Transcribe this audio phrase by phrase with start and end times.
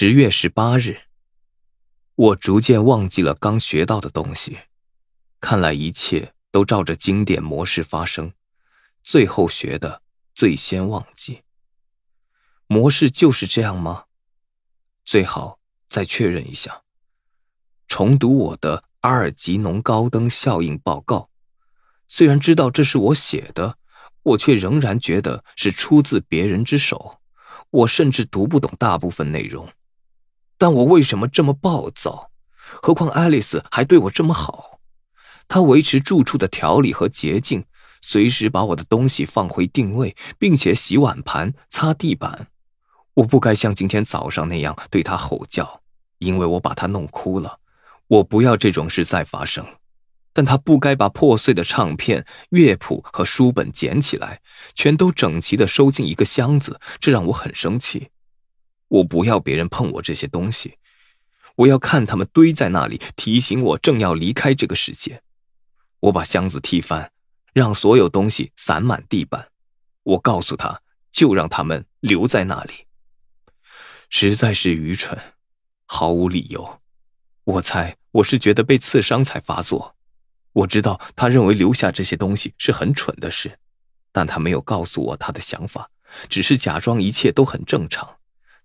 [0.00, 0.96] 十月十八日，
[2.14, 4.56] 我逐渐忘记了刚学到的东西，
[5.40, 8.32] 看来一切都照着经典模式发生，
[9.02, 11.42] 最后学的最先忘记。
[12.68, 14.04] 模式就是这样吗？
[15.04, 15.58] 最好
[15.88, 16.82] 再确认一下。
[17.88, 21.28] 重读我的阿尔吉农高登效应报告，
[22.06, 23.78] 虽然知道这是我写的，
[24.22, 27.20] 我却仍然觉得是出自别人之手。
[27.70, 29.68] 我甚至读不懂大部分内容。
[30.58, 32.30] 但我为什么这么暴躁？
[32.82, 34.80] 何况爱丽丝还对我这么好，
[35.48, 37.64] 她维持住处的条理和洁净，
[38.02, 42.48] 随时把我的东西放回定位，并且洗碗盘、擦地板。
[43.14, 45.80] 我不该像今天早上那样对她吼叫，
[46.18, 47.58] 因为我把她弄哭了。
[48.08, 49.64] 我不要这种事再发生。
[50.32, 54.40] 但她不该把破碎的唱片、乐谱和书本捡起来，
[54.74, 58.10] 全都整齐地收进一个箱子，这让我很生气。
[58.88, 60.78] 我不要别人碰我这些东西，
[61.56, 65.22] 我要看他们堆在那里，提醒我正要离开这个世界。
[66.00, 67.12] 我把箱子踢翻，
[67.52, 69.48] 让所有东西散满地板。
[70.04, 72.86] 我告诉他，就让他们留在那里。
[74.08, 75.18] 实在是愚蠢，
[75.84, 76.80] 毫无理由。
[77.44, 79.96] 我猜我是觉得被刺伤才发作。
[80.52, 83.58] 我知道他认为留下这些东西是很蠢的事，
[84.12, 85.90] 但他没有告诉我他的想法，
[86.28, 88.17] 只是假装一切都很正常。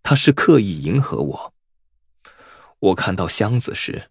[0.03, 1.53] 他是刻意迎合我。
[2.79, 4.09] 我看到箱子时，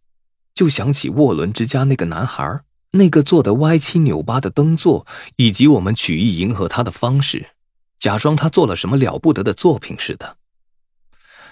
[0.54, 2.62] 就想起沃伦之家那个男孩，
[2.92, 7.50] 那个坐的歪七扭八的灯座，以及我们曲意迎合他的方式，
[7.98, 10.38] 假装他做了什么了不得的作品似的。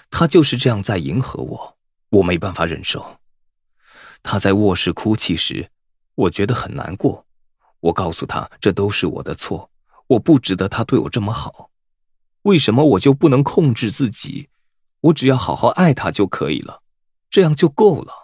[0.09, 1.77] 他就是这样在迎合我，
[2.09, 3.19] 我没办法忍受。
[4.23, 5.69] 他在卧室哭泣时，
[6.15, 7.25] 我觉得很难过。
[7.79, 9.71] 我告诉他，这都是我的错，
[10.07, 11.69] 我不值得他对我这么好。
[12.43, 14.49] 为什么我就不能控制自己？
[15.01, 16.83] 我只要好好爱他就可以了，
[17.29, 18.20] 这样就够了。